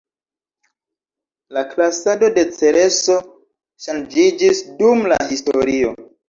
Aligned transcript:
La 1.57 1.63
klasado 1.73 2.29
de 2.37 2.45
Cereso 2.61 3.19
ŝanĝiĝis 3.85 4.63
dum 4.81 5.07
la 5.13 5.21
historio. 5.35 5.95